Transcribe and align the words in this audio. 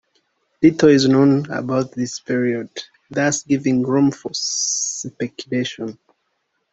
Little 0.63 0.89
is 0.89 1.07
known 1.07 1.47
about 1.51 1.91
this 1.91 2.19
period, 2.21 2.71
thus 3.11 3.43
giving 3.43 3.83
room 3.83 4.09
for 4.09 4.31
speculation. 4.33 5.99